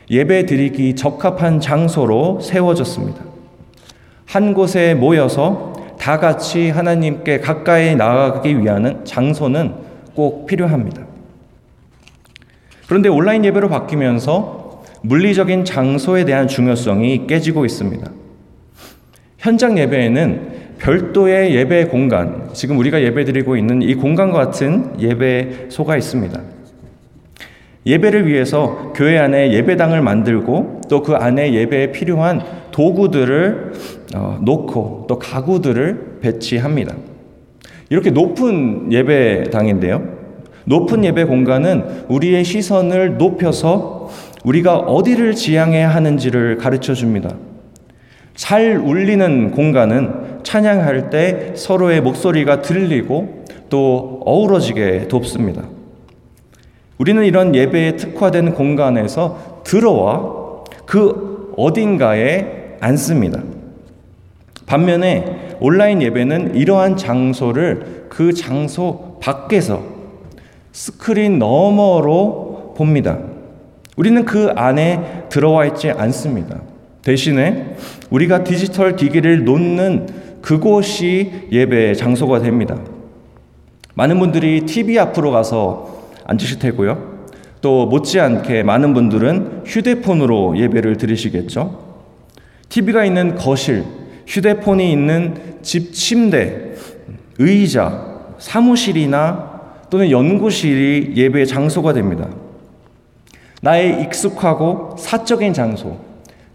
예배 0.09 0.47
드리기 0.47 0.95
적합한 0.95 1.59
장소로 1.59 2.39
세워졌습니다. 2.41 3.23
한 4.25 4.53
곳에 4.55 4.95
모여서 4.95 5.73
다 5.99 6.19
같이 6.19 6.71
하나님께 6.71 7.39
가까이 7.39 7.95
나아가기 7.95 8.59
위한 8.59 9.01
장소는 9.05 9.90
꼭 10.13 10.45
필요합니다. 10.45 11.05
그런데 12.87 13.09
온라인 13.09 13.45
예배로 13.45 13.69
바뀌면서 13.69 14.83
물리적인 15.01 15.65
장소에 15.65 16.25
대한 16.25 16.47
중요성이 16.47 17.25
깨지고 17.27 17.65
있습니다. 17.65 18.11
현장 19.37 19.77
예배에는 19.77 20.61
별도의 20.77 21.55
예배 21.55 21.85
공간, 21.85 22.49
지금 22.53 22.77
우리가 22.77 23.01
예배 23.01 23.25
드리고 23.25 23.55
있는 23.55 23.81
이 23.81 23.95
공간과 23.95 24.45
같은 24.45 24.99
예배소가 24.99 25.95
있습니다. 25.97 26.41
예배를 27.85 28.27
위해서 28.27 28.91
교회 28.93 29.17
안에 29.17 29.53
예배당을 29.53 30.01
만들고 30.01 30.81
또 30.89 31.01
그 31.03 31.15
안에 31.15 31.53
예배에 31.53 31.91
필요한 31.91 32.41
도구들을 32.71 33.73
어, 34.15 34.39
놓고 34.41 35.05
또 35.07 35.17
가구들을 35.17 36.19
배치합니다. 36.21 36.95
이렇게 37.91 38.09
높은 38.09 38.87
예배당인데요. 38.89 40.01
높은 40.63 41.03
예배 41.03 41.25
공간은 41.25 42.05
우리의 42.07 42.45
시선을 42.45 43.17
높여서 43.17 44.09
우리가 44.45 44.77
어디를 44.77 45.35
지향해야 45.35 45.89
하는지를 45.89 46.55
가르쳐 46.55 46.93
줍니다. 46.93 47.35
잘 48.33 48.77
울리는 48.77 49.51
공간은 49.51 50.39
찬양할 50.43 51.09
때 51.09 51.51
서로의 51.55 51.99
목소리가 51.99 52.61
들리고 52.61 53.43
또 53.69 54.21
어우러지게 54.25 55.09
돕습니다. 55.09 55.63
우리는 56.97 57.25
이런 57.25 57.53
예배에 57.53 57.97
특화된 57.97 58.53
공간에서 58.53 59.61
들어와 59.65 60.63
그 60.85 61.53
어딘가에 61.57 62.77
앉습니다. 62.79 63.41
반면에 64.65 65.50
온라인 65.61 66.01
예배는 66.01 66.55
이러한 66.55 66.97
장소를 66.97 68.07
그 68.09 68.33
장소 68.33 69.19
밖에서 69.21 69.83
스크린 70.71 71.37
너머로 71.37 72.73
봅니다. 72.75 73.19
우리는 73.95 74.25
그 74.25 74.49
안에 74.55 75.27
들어와 75.29 75.65
있지 75.67 75.91
않습니다. 75.91 76.61
대신에 77.03 77.75
우리가 78.09 78.43
디지털 78.43 78.95
기기를 78.95 79.45
놓는 79.45 80.07
그곳이 80.41 81.47
예배 81.51 81.93
장소가 81.93 82.39
됩니다. 82.39 82.77
많은 83.93 84.17
분들이 84.17 84.65
TV 84.65 84.97
앞으로 84.97 85.29
가서 85.31 86.07
앉으실 86.25 86.57
테고요. 86.57 87.11
또 87.61 87.85
못지않게 87.85 88.63
많은 88.63 88.95
분들은 88.95 89.63
휴대폰으로 89.65 90.57
예배를 90.57 90.97
드리시겠죠. 90.97 91.91
TV가 92.69 93.05
있는 93.05 93.35
거실, 93.35 93.83
휴대폰이 94.31 94.89
있는 94.89 95.35
집 95.61 95.93
침대, 95.93 96.71
의자, 97.37 98.33
사무실이나 98.37 99.51
또는 99.89 100.09
연구실이 100.09 101.13
예배 101.17 101.45
장소가 101.45 101.91
됩니다. 101.91 102.29
나의 103.61 104.01
익숙하고 104.03 104.95
사적인 104.97 105.51
장소, 105.53 105.97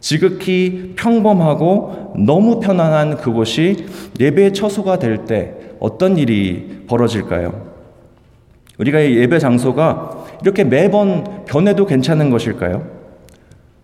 지극히 0.00 0.94
평범하고 0.96 2.14
너무 2.16 2.60
편안한 2.60 3.18
그곳이 3.18 3.86
예배의 4.18 4.54
처소가 4.54 4.98
될 4.98 5.26
때 5.26 5.54
어떤 5.78 6.16
일이 6.16 6.84
벌어질까요? 6.88 7.66
우리가 8.78 9.02
예배 9.02 9.38
장소가 9.38 10.24
이렇게 10.42 10.64
매번 10.64 11.44
변해도 11.44 11.84
괜찮은 11.84 12.30
것일까요? 12.30 12.86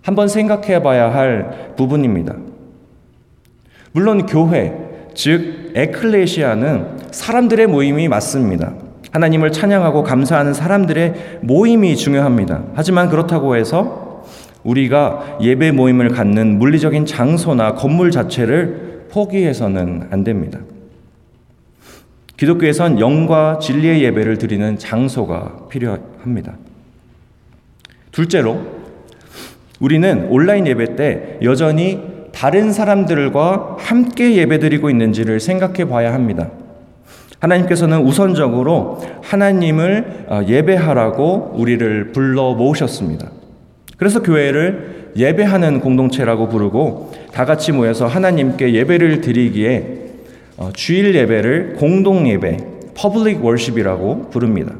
한번 0.00 0.28
생각해 0.28 0.82
봐야 0.82 1.12
할 1.12 1.74
부분입니다. 1.76 2.51
물론 3.92 4.26
교회, 4.26 4.74
즉 5.14 5.72
에클레시아는 5.74 6.98
사람들의 7.10 7.66
모임이 7.66 8.08
맞습니다. 8.08 8.74
하나님을 9.10 9.52
찬양하고 9.52 10.02
감사하는 10.02 10.54
사람들의 10.54 11.40
모임이 11.42 11.96
중요합니다. 11.96 12.64
하지만 12.74 13.10
그렇다고 13.10 13.56
해서 13.56 14.24
우리가 14.64 15.38
예배 15.40 15.72
모임을 15.72 16.08
갖는 16.08 16.58
물리적인 16.58 17.04
장소나 17.04 17.74
건물 17.74 18.10
자체를 18.10 19.06
포기해서는 19.10 20.08
안 20.10 20.24
됩니다. 20.24 20.60
기독교에선 22.38 22.98
영과 22.98 23.58
진리의 23.58 24.02
예배를 24.02 24.38
드리는 24.38 24.78
장소가 24.78 25.66
필요합니다. 25.68 26.54
둘째로, 28.10 28.60
우리는 29.80 30.28
온라인 30.30 30.66
예배 30.66 30.96
때 30.96 31.38
여전히 31.42 32.11
다른 32.42 32.72
사람들과 32.72 33.76
함께 33.78 34.34
예배드리고 34.34 34.90
있는지를 34.90 35.38
생각해 35.38 35.84
봐야 35.84 36.12
합니다. 36.12 36.50
하나님께서는 37.38 38.02
우선적으로 38.02 39.00
하나님을 39.22 40.24
어, 40.26 40.40
예배하라고 40.48 41.52
우리를 41.54 42.10
불러 42.10 42.54
모으셨습니다. 42.54 43.30
그래서 43.96 44.24
교회를 44.24 45.12
예배하는 45.14 45.78
공동체라고 45.82 46.48
부르고 46.48 47.12
다 47.32 47.44
같이 47.44 47.70
모여서 47.70 48.08
하나님께 48.08 48.74
예배를 48.74 49.20
드리기에 49.20 50.06
어, 50.56 50.70
주일 50.74 51.14
예배를 51.14 51.76
공동 51.78 52.26
예배, 52.26 52.56
public 52.96 53.44
worship이라고 53.44 54.30
부릅니다. 54.30 54.74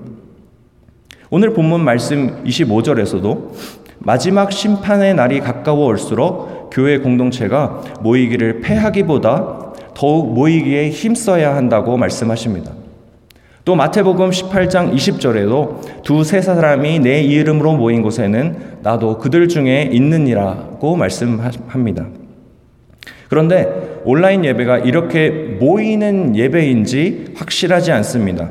오늘 1.30 1.52
본문 1.52 1.84
말씀 1.84 2.42
25절에서도 2.42 3.52
마지막 4.00 4.50
심판의 4.50 5.14
날이 5.14 5.38
가까워 5.38 5.86
올수록 5.86 6.51
교회 6.72 6.98
공동체가 6.98 7.82
모이기를 8.00 8.60
패하기보다 8.62 9.72
더욱 9.94 10.32
모이기에 10.34 10.88
힘써야 10.90 11.54
한다고 11.54 11.96
말씀하십니다. 11.96 12.72
또 13.64 13.76
마태복음 13.76 14.30
18장 14.30 14.92
20절에도 14.92 16.02
두 16.02 16.24
세 16.24 16.40
사람이 16.40 16.98
내 16.98 17.20
이름으로 17.22 17.74
모인 17.74 18.02
곳에는 18.02 18.56
나도 18.82 19.18
그들 19.18 19.46
중에 19.48 19.90
있느니라고 19.92 20.96
말씀합니다. 20.96 22.06
그런데 23.28 24.00
온라인 24.04 24.44
예배가 24.44 24.78
이렇게 24.78 25.30
모이는 25.30 26.34
예배인지 26.34 27.34
확실하지 27.36 27.92
않습니다. 27.92 28.50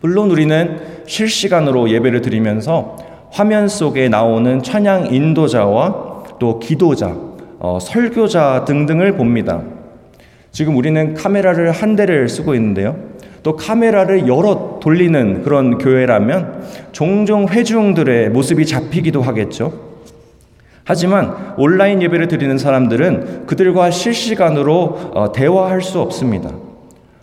물론 0.00 0.30
우리는 0.30 0.78
실시간으로 1.06 1.90
예배를 1.90 2.22
드리면서 2.22 2.96
화면 3.30 3.68
속에 3.68 4.08
나오는 4.08 4.62
찬양 4.62 5.12
인도자와 5.12 6.07
또 6.38 6.58
기도자, 6.58 7.14
어, 7.58 7.78
설교자 7.80 8.64
등등을 8.64 9.12
봅니다. 9.16 9.62
지금 10.52 10.76
우리는 10.76 11.14
카메라를 11.14 11.72
한 11.72 11.96
대를 11.96 12.28
쓰고 12.28 12.54
있는데요. 12.54 12.96
또 13.42 13.56
카메라를 13.56 14.26
여러 14.26 14.78
돌리는 14.80 15.42
그런 15.42 15.78
교회라면 15.78 16.62
종종 16.92 17.48
회중들의 17.48 18.30
모습이 18.30 18.66
잡히기도 18.66 19.22
하겠죠. 19.22 19.72
하지만 20.84 21.54
온라인 21.58 22.00
예배를 22.00 22.28
드리는 22.28 22.56
사람들은 22.56 23.46
그들과 23.46 23.90
실시간으로 23.90 25.12
어, 25.14 25.32
대화할 25.32 25.82
수 25.82 26.00
없습니다. 26.00 26.50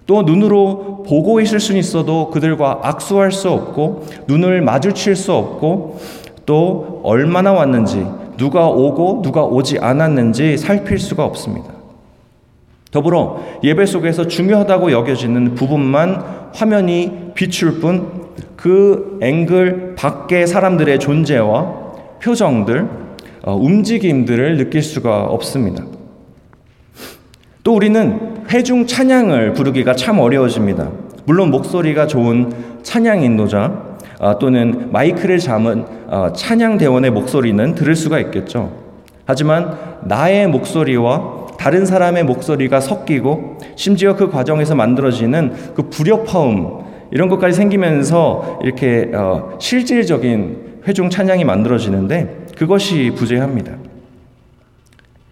또 0.05 0.21
눈으로 0.21 1.03
보고 1.07 1.41
있을 1.41 1.59
수는 1.59 1.79
있어도 1.79 2.29
그들과 2.29 2.81
악수할 2.83 3.31
수 3.31 3.49
없고 3.49 4.05
눈을 4.27 4.61
마주칠 4.61 5.15
수 5.15 5.33
없고 5.33 5.99
또 6.45 7.01
얼마나 7.03 7.53
왔는지 7.53 8.05
누가 8.37 8.67
오고 8.67 9.21
누가 9.23 9.43
오지 9.43 9.79
않았는지 9.79 10.57
살필 10.57 10.99
수가 10.99 11.23
없습니다. 11.25 11.73
더불어 12.91 13.41
예배 13.63 13.85
속에서 13.85 14.27
중요하다고 14.27 14.91
여겨지는 14.91 15.55
부분만 15.55 16.51
화면이 16.53 17.31
비출 17.35 17.79
뿐 17.79 18.25
그 18.65 19.19
앵글 19.21 19.93
밖의 19.95 20.47
사람들의 20.47 20.99
존재와 20.99 21.85
표정들, 22.19 22.87
어, 23.43 23.55
움직임들을 23.55 24.57
느낄 24.57 24.81
수가 24.81 25.25
없습니다. 25.25 25.83
또 27.63 27.75
우리는 27.75 28.43
회중 28.49 28.87
찬양을 28.87 29.53
부르기가 29.53 29.93
참 29.95 30.19
어려워집니다. 30.19 30.89
물론 31.25 31.51
목소리가 31.51 32.07
좋은 32.07 32.51
찬양 32.81 33.21
인도자 33.21 33.59
아, 33.61 33.84
또는 34.39 34.91
마이크를 34.91 35.39
잡은 35.39 35.85
아, 36.09 36.31
찬양 36.33 36.77
대원의 36.77 37.11
목소리는 37.11 37.75
들을 37.75 37.95
수가 37.95 38.19
있겠죠. 38.19 38.71
하지만 39.25 39.77
나의 40.03 40.47
목소리와 40.47 41.45
다른 41.57 41.85
사람의 41.85 42.23
목소리가 42.25 42.79
섞이고 42.79 43.57
심지어 43.75 44.15
그 44.15 44.29
과정에서 44.29 44.75
만들어지는 44.75 45.73
그 45.73 45.89
불협화음 45.89 46.85
이런 47.11 47.29
것까지 47.29 47.55
생기면서 47.55 48.59
이렇게 48.63 49.11
어, 49.13 49.57
실질적인 49.59 50.81
회중 50.87 51.09
찬양이 51.09 51.43
만들어지는데 51.43 52.47
그것이 52.57 53.11
부재합니다. 53.15 53.73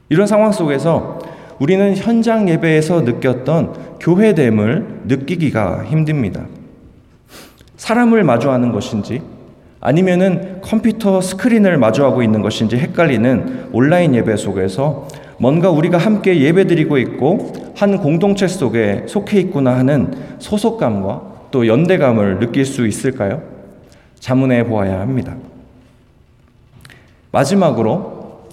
이런 0.10 0.28
상황 0.28 0.52
속에서 0.52 1.20
우리는 1.60 1.96
현장 1.96 2.50
예배에서 2.50 3.02
느꼈던 3.02 3.98
교회됨을 4.00 5.02
느끼기가 5.06 5.86
힘듭니다. 5.86 6.46
사람을 7.84 8.24
마주하는 8.24 8.72
것인지 8.72 9.22
아니면은 9.82 10.62
컴퓨터 10.62 11.20
스크린을 11.20 11.78
마주하고 11.78 12.24
있는 12.24 12.42
것인지 12.42 12.78
헷갈리는 12.78 13.72
온라인 13.74 14.16
예배 14.16 14.38
속에서 14.38 15.10
뭔가 15.38 15.70
우리가 15.70 15.98
함께 15.98 16.40
예배드리고 16.40 16.98
있고 17.00 17.52
한 17.76 17.98
공동체 17.98 18.48
속에 18.48 19.04
속해 19.08 19.38
있구나 19.42 19.78
하는 19.78 20.14
소속감과 20.40 21.50
또 21.52 21.68
연대감을 21.68 22.40
느낄 22.40 22.64
수 22.64 22.88
있을까요? 22.88 23.42
자문해 24.18 24.64
보아야 24.64 25.02
합니다. 25.02 25.36
마지막으로 27.34 28.44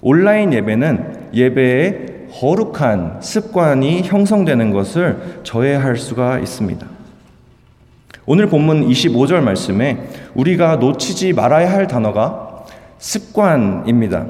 온라인 0.00 0.52
예배는 0.52 1.30
예배의 1.34 2.28
거룩한 2.32 3.20
습관이 3.20 4.02
형성되는 4.02 4.70
것을 4.70 5.40
저해할 5.42 5.96
수가 5.96 6.38
있습니다. 6.38 6.95
오늘 8.26 8.48
본문 8.48 8.88
25절 8.88 9.40
말씀에 9.40 10.08
우리가 10.34 10.76
놓치지 10.76 11.32
말아야 11.32 11.70
할 11.70 11.86
단어가 11.86 12.64
습관입니다. 12.98 14.26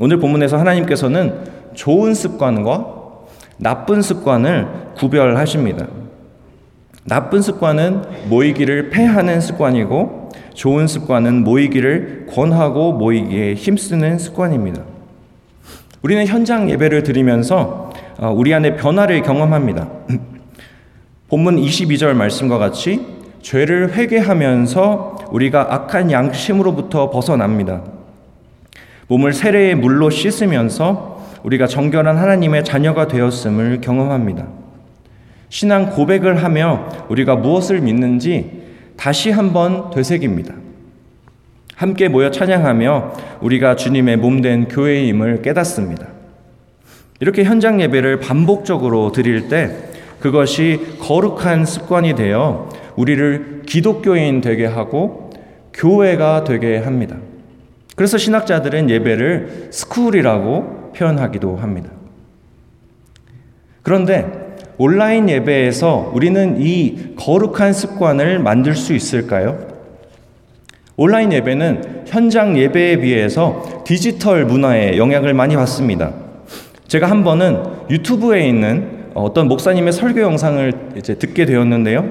오늘 0.00 0.18
본문에서 0.18 0.58
하나님께서는 0.58 1.44
좋은 1.74 2.12
습관과 2.12 3.02
나쁜 3.58 4.02
습관을 4.02 4.66
구별하십니다. 4.96 5.86
나쁜 7.04 7.40
습관은 7.40 8.02
모이기를 8.28 8.90
패하는 8.90 9.40
습관이고 9.40 10.30
좋은 10.54 10.88
습관은 10.88 11.44
모이기를 11.44 12.26
권하고 12.30 12.92
모이기에 12.92 13.54
힘쓰는 13.54 14.18
습관입니다. 14.18 14.82
우리는 16.02 16.26
현장 16.26 16.68
예배를 16.68 17.04
드리면서 17.04 17.92
어, 18.18 18.30
우리 18.30 18.52
안에 18.52 18.76
변화를 18.76 19.22
경험합니다. 19.22 19.88
본문 21.32 21.56
22절 21.56 22.12
말씀과 22.12 22.58
같이 22.58 23.06
죄를 23.40 23.94
회개하면서 23.94 25.28
우리가 25.30 25.72
악한 25.72 26.10
양심으로부터 26.10 27.08
벗어납니다. 27.08 27.84
몸을 29.06 29.32
세례의 29.32 29.76
물로 29.76 30.10
씻으면서 30.10 31.24
우리가 31.42 31.66
정결한 31.68 32.18
하나님의 32.18 32.64
자녀가 32.64 33.08
되었음을 33.08 33.80
경험합니다. 33.80 34.46
신앙 35.48 35.88
고백을 35.88 36.44
하며 36.44 36.86
우리가 37.08 37.36
무엇을 37.36 37.80
믿는지 37.80 38.64
다시 38.98 39.30
한번 39.30 39.88
되새깁니다. 39.88 40.52
함께 41.76 42.08
모여 42.08 42.30
찬양하며 42.30 43.12
우리가 43.40 43.76
주님의 43.76 44.18
몸된 44.18 44.68
교회임을 44.68 45.40
깨닫습니다. 45.40 46.08
이렇게 47.20 47.42
현장 47.42 47.80
예배를 47.80 48.20
반복적으로 48.20 49.12
드릴 49.12 49.48
때 49.48 49.91
그것이 50.22 50.80
거룩한 51.00 51.66
습관이 51.66 52.14
되어 52.14 52.68
우리를 52.94 53.62
기독교인 53.66 54.40
되게 54.40 54.66
하고 54.66 55.30
교회가 55.74 56.44
되게 56.44 56.78
합니다. 56.78 57.16
그래서 57.96 58.18
신학자들은 58.18 58.88
예배를 58.88 59.68
school이라고 59.72 60.92
표현하기도 60.96 61.56
합니다. 61.56 61.90
그런데 63.82 64.54
온라인 64.78 65.28
예배에서 65.28 66.12
우리는 66.14 66.56
이 66.60 67.16
거룩한 67.16 67.72
습관을 67.72 68.38
만들 68.38 68.76
수 68.76 68.94
있을까요? 68.94 69.58
온라인 70.96 71.32
예배는 71.32 72.04
현장 72.06 72.56
예배에 72.56 72.98
비해서 72.98 73.82
디지털 73.84 74.44
문화에 74.44 74.98
영향을 74.98 75.34
많이 75.34 75.56
받습니다. 75.56 76.12
제가 76.86 77.10
한 77.10 77.24
번은 77.24 77.64
유튜브에 77.90 78.46
있는 78.46 79.01
어떤 79.14 79.48
목사님의 79.48 79.92
설교 79.92 80.20
영상을 80.20 80.92
이제 80.96 81.14
듣게 81.14 81.44
되었는데요. 81.44 82.08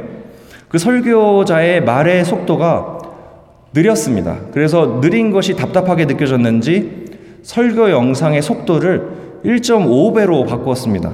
그 0.67 0.77
설교자의 0.77 1.83
말의 1.83 2.25
속도가 2.25 2.99
느렸습니다. 3.73 4.37
그래서 4.53 4.99
느린 5.01 5.31
것이 5.31 5.55
답답하게 5.55 6.05
느껴졌는지 6.05 7.05
설교 7.43 7.91
영상의 7.91 8.41
속도를 8.41 9.41
1.5배로 9.45 10.47
바꾸었습니다. 10.47 11.11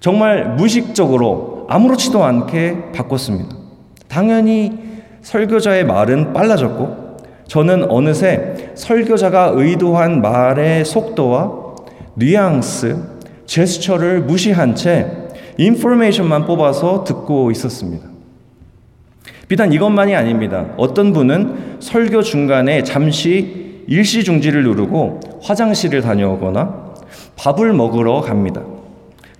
정말 0.00 0.54
무식적으로 0.56 1.66
아무렇지도 1.68 2.22
않게 2.22 2.92
바꿨습니다. 2.92 3.56
당연히 4.08 4.78
설교자의 5.22 5.86
말은 5.86 6.32
빨라졌고 6.32 7.16
저는 7.48 7.90
어느새 7.90 8.72
설교자가 8.74 9.52
의도한 9.54 10.20
말의 10.20 10.84
속도와 10.84 11.64
뉘앙스, 12.16 13.13
제스처를 13.46 14.22
무시한 14.22 14.74
채 14.74 15.10
인포메이션만 15.58 16.46
뽑아서 16.46 17.04
듣고 17.04 17.50
있었습니다. 17.50 18.08
비단 19.48 19.72
이것만이 19.72 20.14
아닙니다. 20.14 20.66
어떤 20.76 21.12
분은 21.12 21.76
설교 21.80 22.22
중간에 22.22 22.82
잠시 22.82 23.82
일시 23.86 24.24
중지를 24.24 24.64
누르고 24.64 25.20
화장실을 25.42 26.00
다녀오거나 26.00 26.94
밥을 27.36 27.72
먹으러 27.72 28.20
갑니다. 28.20 28.62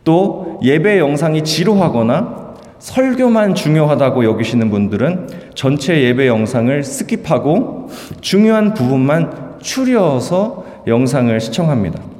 또 0.04 0.60
예배 0.62 0.98
영상이 0.98 1.42
지루하거나 1.42 2.44
설교만 2.78 3.54
중요하다고 3.54 4.24
여기시는 4.24 4.70
분들은 4.70 5.28
전체 5.54 6.02
예배 6.02 6.26
영상을 6.26 6.82
skip하고 6.82 7.86
중요한 8.20 8.74
부분만 8.74 9.58
추려서 9.62 10.66
영상을 10.86 11.40
시청합니다. 11.40 12.13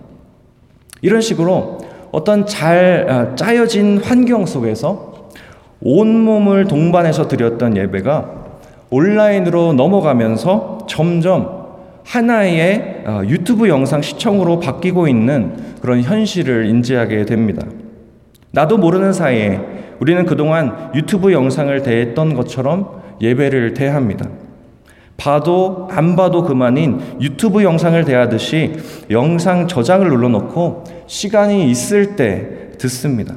이런 1.05 1.21
식으로 1.21 1.81
어떤 2.12 2.47
잘 2.47 3.07
아, 3.11 3.35
짜여진 3.35 3.99
환경 3.99 4.47
속에서 4.47 5.29
온몸을 5.83 6.64
동반해서 6.64 7.29
드렸던 7.29 7.77
예배가 7.77 8.31
온라인으로 8.88 9.75
넘어가면서 9.75 10.87
점점 10.88 11.67
하나의 12.05 13.03
아, 13.05 13.23
유튜브 13.27 13.69
영상 13.69 14.01
시청으로 14.01 14.61
바뀌고 14.61 15.07
있는 15.07 15.75
그런 15.83 16.01
현실을 16.01 16.64
인지하게 16.71 17.27
됩니다. 17.27 17.67
나도 18.53 18.79
모르는 18.79 19.12
사이에 19.12 19.61
우리는 20.01 20.25
그동안 20.25 20.90
유튜브 20.95 21.35
영상을 21.35 21.83
대했던 21.83 22.35
것처럼 22.35 23.03
예배를 23.21 23.75
대합니다. 23.75 24.27
봐도 25.16 25.88
안 25.90 26.16
봐도 26.16 26.42
그만인 26.42 27.00
유튜브 27.20 27.62
영상을 27.62 28.05
대하듯이 28.05 28.74
영상 29.11 29.68
저장을 29.68 30.09
눌러놓고 30.09 30.85
시간이 31.07 31.70
있을 31.70 32.16
때 32.16 32.72
듣습니다. 32.79 33.35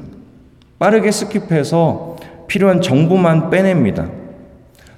빠르게 0.79 1.09
스킵해서 1.09 2.15
필요한 2.47 2.81
정보만 2.81 3.49
빼냅니다. 3.49 4.07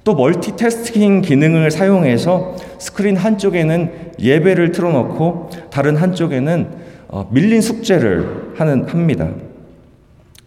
또 0.03 0.15
멀티태스킹 0.15 1.21
기능을 1.21 1.71
사용해서 1.71 2.55
스크린 2.79 3.15
한쪽에는 3.15 4.13
예배를 4.19 4.71
틀어놓고 4.71 5.49
다른 5.69 5.95
한쪽에는 5.97 6.67
어, 7.09 7.27
밀린 7.31 7.61
숙제를 7.61 8.53
하는 8.55 8.87
합니다. 8.87 9.29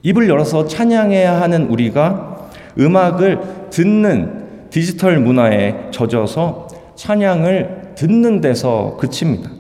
입을 0.03 0.29
열어서 0.29 0.67
찬양해야 0.67 1.41
하는 1.41 1.67
우리가 1.67 2.51
음악을 2.79 3.69
듣는 3.71 4.42
디지털 4.73 5.21
문화에 5.21 5.91
젖어서 5.91 6.67
찬양을 6.97 7.93
듣는 7.95 8.41
데서 8.41 8.97
그칩니다. 8.99 9.51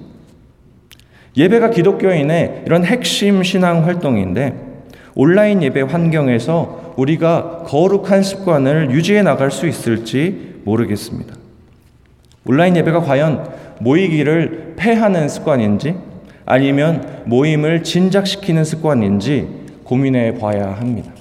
예배가 1.37 1.69
기독교인의 1.69 2.63
이런 2.67 2.85
핵심 2.85 3.43
신앙 3.43 3.85
활동인데 3.85 4.55
온라인 5.15 5.63
예배 5.63 5.83
환경에서 5.83 6.95
우리가 6.97 7.65
거룩한 7.67 8.23
습관을 8.23 8.91
유지해 8.91 9.23
나갈 9.23 9.51
수 9.51 9.67
있을지 9.67 10.61
모르겠습니다. 10.65 11.37
온라인 12.47 12.75
예배가 12.75 13.01
과연 13.01 13.53
모이기를 13.81 14.75
패하는 14.77 15.29
습관인지 15.29 15.95
아니면 16.47 17.23
모임을 17.27 17.83
진작시키는 17.83 18.65
습관인지 18.65 19.47
고민해 19.85 20.39
봐야 20.39 20.73
합니다. 20.73 21.13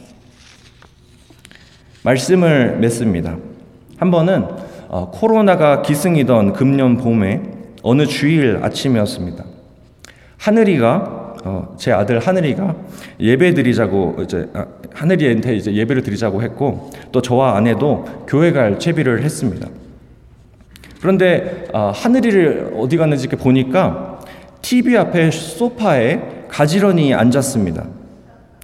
말씀을 2.04 2.78
맺습니다. 2.80 3.51
한 4.02 4.10
번은 4.10 4.48
어, 4.90 5.12
코로나가 5.12 5.84
기승이던 5.84 6.54
금년 6.54 6.98
봄에 6.98 7.44
어느 7.84 8.08
주일 8.08 8.58
아침이었습니다. 8.64 9.46
하늘이가 10.38 11.36
어, 11.46 11.76
제 11.78 11.92
아들 11.92 12.18
하늘이가 12.18 12.76
예배 13.20 13.54
드리자고 13.54 14.16
이제 14.24 14.50
아, 14.56 14.66
하늘이한테 14.92 15.56
이제 15.56 15.72
예배를 15.72 16.02
드리자고 16.02 16.42
했고 16.42 16.90
또 17.12 17.22
저와 17.22 17.56
아내도 17.56 18.26
교회 18.28 18.52
갈 18.52 18.80
채비를 18.80 19.22
했습니다. 19.22 19.68
그런데 21.00 21.68
아, 21.72 21.92
하늘이를 21.94 22.74
어디 22.80 22.98
갔는지 22.98 23.28
이렇게 23.28 23.38
보니까 23.38 24.20
TV 24.64 24.98
앞에 24.98 25.30
소파에 25.30 26.48
가지런히 26.50 27.14
앉았습니다. 27.14 27.86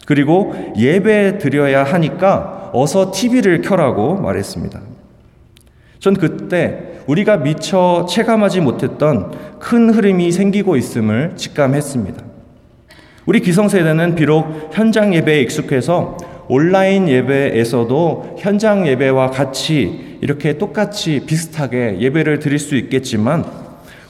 그리고 0.08 0.56
예배 0.76 1.38
드려야 1.38 1.84
하니까 1.84 2.72
어서 2.74 3.12
TV를 3.12 3.62
켜라고 3.62 4.16
말했습니다. 4.16 4.97
전 6.00 6.14
그때 6.14 7.00
우리가 7.08 7.38
미처 7.38 8.06
체감하지 8.10 8.62
못했던 8.62 9.32
큰 9.60 9.90
흐름이 9.90 10.32
생기고 10.32 10.76
있음을 10.76 11.34
직감했습니다. 11.36 12.24
우리 13.26 13.42
기성세대는 13.42 14.16
비록 14.16 14.70
현장 14.72 15.14
예배에 15.14 15.42
익숙해서 15.42 16.18
온라인 16.48 17.10
예배에서도 17.10 18.38
현장 18.40 18.88
예배와 18.88 19.32
같이 19.32 20.18
이렇게 20.22 20.58
똑같이 20.58 21.24
비슷하게 21.26 21.98
예배를 22.00 22.40
드릴 22.40 22.58
수 22.58 22.76
있겠지만 22.76 23.44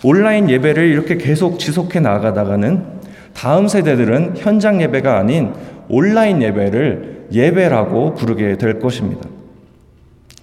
온라인 0.03 0.49
예배를 0.49 0.87
이렇게 0.87 1.17
계속 1.17 1.57
지속해 1.59 1.99
나가다가는 1.99 2.97
다음 3.33 3.67
세대들은 3.67 4.35
현장 4.37 4.81
예배가 4.81 5.17
아닌 5.17 5.53
온라인 5.89 6.41
예배를 6.41 7.27
예배라고 7.31 8.13
부르게 8.13 8.57
될 8.57 8.79
것입니다. 8.79 9.27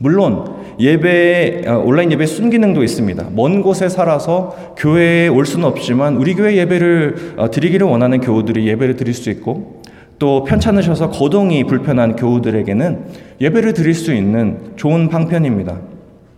물론 0.00 0.53
예배 0.78 1.62
아, 1.66 1.76
온라인 1.76 2.10
예배 2.12 2.26
순기능도 2.26 2.82
있습니다. 2.82 3.28
먼 3.32 3.62
곳에 3.62 3.88
살아서 3.88 4.74
교회에 4.76 5.28
올 5.28 5.46
수는 5.46 5.66
없지만 5.66 6.16
우리 6.16 6.34
교회 6.34 6.56
예배를 6.56 7.34
어, 7.36 7.50
드리기를 7.50 7.86
원하는 7.86 8.20
교우들이 8.20 8.66
예배를 8.66 8.96
드릴 8.96 9.14
수 9.14 9.30
있고 9.30 9.82
또 10.18 10.44
편찮으셔서 10.44 11.10
거동이 11.10 11.64
불편한 11.64 12.16
교우들에게는 12.16 13.04
예배를 13.40 13.74
드릴 13.74 13.94
수 13.94 14.14
있는 14.14 14.58
좋은 14.76 15.08
방편입니다. 15.08 15.78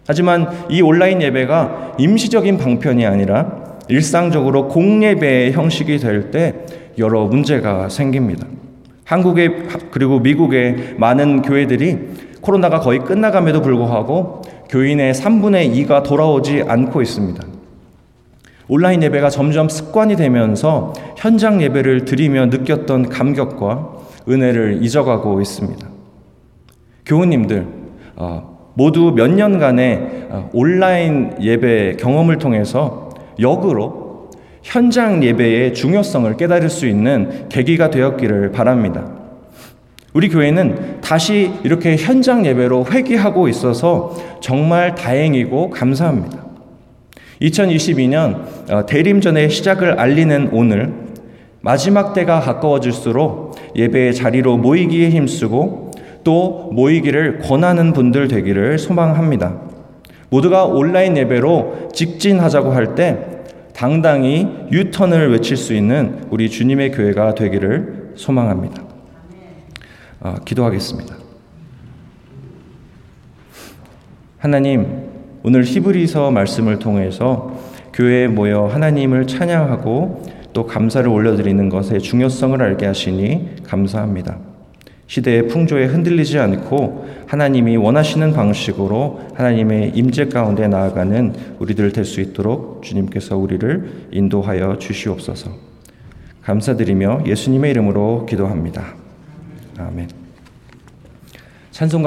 하지만 0.06 0.48
이 0.70 0.82
온라인 0.82 1.20
예배가 1.20 1.96
임시적인 1.98 2.58
방편이 2.58 3.04
아니라 3.04 3.64
일상적으로 3.88 4.68
공예배의 4.68 5.52
형식이 5.52 5.98
될 5.98 6.30
때 6.30 6.54
여러 6.98 7.24
문제가 7.26 7.88
생깁니다. 7.88 8.46
한국의 9.04 9.50
그리고 9.90 10.18
미국의 10.18 10.94
많은 10.96 11.42
교회들이 11.42 11.98
코로나가 12.46 12.78
거의 12.78 13.00
끝나감에도 13.00 13.60
불구하고 13.60 14.42
교인의 14.68 15.14
3분의 15.14 15.74
2가 15.74 16.04
돌아오지 16.04 16.62
않고 16.66 17.02
있습니다. 17.02 17.42
온라인 18.68 19.02
예배가 19.02 19.30
점점 19.30 19.68
습관이 19.68 20.14
되면서 20.14 20.92
현장 21.16 21.60
예배를 21.60 22.04
드리며 22.04 22.46
느꼈던 22.46 23.08
감격과 23.08 23.96
은혜를 24.28 24.78
잊어가고 24.82 25.40
있습니다. 25.40 25.88
교우님들, 27.04 27.66
어, 28.14 28.72
모두 28.74 29.12
몇 29.12 29.28
년간의 29.28 30.26
어, 30.30 30.50
온라인 30.52 31.34
예배 31.40 31.96
경험을 31.98 32.38
통해서 32.38 33.10
역으로 33.40 34.30
현장 34.62 35.22
예배의 35.22 35.74
중요성을 35.74 36.36
깨달을 36.36 36.70
수 36.70 36.86
있는 36.86 37.48
계기가 37.48 37.90
되었기를 37.90 38.52
바랍니다. 38.52 39.25
우리 40.16 40.30
교회는 40.30 41.02
다시 41.02 41.52
이렇게 41.62 41.94
현장 41.94 42.46
예배로 42.46 42.86
회귀하고 42.90 43.48
있어서 43.48 44.16
정말 44.40 44.94
다행이고 44.94 45.68
감사합니다. 45.68 46.42
2022년 47.42 48.46
어, 48.70 48.86
대림전의 48.86 49.50
시작을 49.50 50.00
알리는 50.00 50.48
오늘 50.52 50.94
마지막 51.60 52.14
때가 52.14 52.40
가까워질수록 52.40 53.56
예배의 53.76 54.14
자리로 54.14 54.56
모이기에 54.56 55.10
힘쓰고 55.10 55.90
또 56.24 56.70
모이기를 56.72 57.40
권하는 57.40 57.92
분들 57.92 58.28
되기를 58.28 58.78
소망합니다. 58.78 59.60
모두가 60.30 60.64
온라인 60.64 61.14
예배로 61.18 61.90
직진하자고 61.92 62.72
할 62.72 62.94
때 62.94 63.18
당당히 63.74 64.48
유턴을 64.72 65.30
외칠 65.32 65.58
수 65.58 65.74
있는 65.74 66.20
우리 66.30 66.48
주님의 66.48 66.92
교회가 66.92 67.34
되기를 67.34 68.12
소망합니다. 68.14 68.85
아, 70.26 70.34
기도하겠습니다. 70.44 71.14
하나님, 74.38 75.08
오늘 75.44 75.62
히브리서 75.62 76.32
말씀을 76.32 76.80
통해서 76.80 77.56
교회에 77.94 78.26
모여 78.26 78.66
하나님을 78.66 79.28
찬양하고 79.28 80.24
또 80.52 80.66
감사를 80.66 81.08
올려드리는 81.08 81.68
것의 81.68 82.00
중요성을 82.00 82.60
알게 82.60 82.86
하시니 82.86 83.62
감사합니다. 83.62 84.38
시대의 85.06 85.46
풍조에 85.46 85.84
흔들리지 85.84 86.40
않고 86.40 87.06
하나님이 87.28 87.76
원하시는 87.76 88.32
방식으로 88.32 89.20
하나님의 89.34 89.92
임재 89.94 90.26
가운데 90.26 90.66
나아가는 90.66 91.34
우리들 91.60 91.92
될 91.92 92.04
수 92.04 92.20
있도록 92.20 92.82
주님께서 92.82 93.36
우리를 93.36 94.08
인도하여 94.10 94.78
주시옵소서. 94.78 95.52
감사드리며 96.42 97.20
예수님의 97.26 97.70
이름으로 97.70 98.26
기도합니다. 98.26 99.05
아멘. 99.78 100.08
찬송가 101.70 102.04